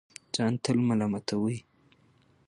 [0.33, 1.57] ځان تل ملامتوي